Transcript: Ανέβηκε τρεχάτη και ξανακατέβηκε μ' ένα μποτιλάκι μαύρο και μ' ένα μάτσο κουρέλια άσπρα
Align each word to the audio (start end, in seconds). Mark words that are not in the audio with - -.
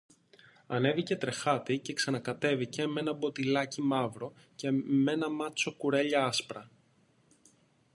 Ανέβηκε 0.67 1.15
τρεχάτη 1.15 1.77
και 1.79 1.93
ξανακατέβηκε 1.93 2.87
μ' 2.87 2.97
ένα 2.97 3.13
μποτιλάκι 3.13 3.81
μαύρο 3.81 4.33
και 4.55 4.71
μ' 4.71 5.07
ένα 5.07 5.29
μάτσο 5.29 5.73
κουρέλια 5.75 6.25
άσπρα 6.25 6.69